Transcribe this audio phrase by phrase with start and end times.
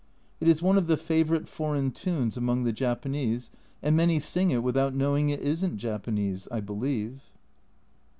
[0.39, 3.51] It is one of the favourite foreign tunes among the Japanese,
[3.83, 7.21] and many sing it without knowing it isn't Japanese, I believe.